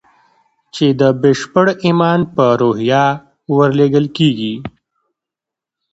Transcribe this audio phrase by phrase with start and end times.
[0.73, 3.05] چې د بشپړ ايمان په روحيه
[3.57, 4.55] ورلېږل کېږي.